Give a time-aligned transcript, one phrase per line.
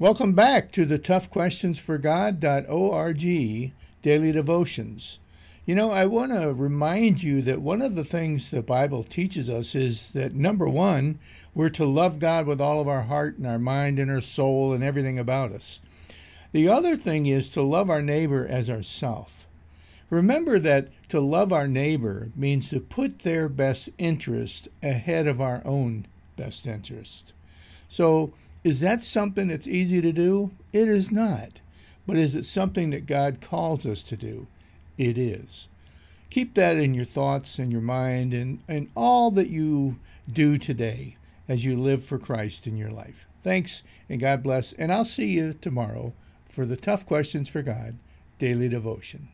[0.00, 5.18] Welcome back to the toughquestionsforgod.org daily devotions.
[5.66, 9.50] You know, I want to remind you that one of the things the Bible teaches
[9.50, 11.18] us is that number one,
[11.54, 14.72] we're to love God with all of our heart and our mind and our soul
[14.72, 15.80] and everything about us.
[16.52, 19.46] The other thing is to love our neighbor as ourself.
[20.08, 25.60] Remember that to love our neighbor means to put their best interest ahead of our
[25.66, 26.06] own
[26.36, 27.34] best interest.
[27.90, 30.50] So, is that something that's easy to do?
[30.72, 31.60] It is not.
[32.06, 34.46] But is it something that God calls us to do?
[34.98, 35.68] It is.
[36.28, 39.98] Keep that in your thoughts and your mind and, and all that you
[40.30, 41.16] do today
[41.48, 43.26] as you live for Christ in your life.
[43.42, 44.72] Thanks and God bless.
[44.74, 46.12] And I'll see you tomorrow
[46.48, 47.96] for the Tough Questions for God
[48.38, 49.28] Daily Devotion.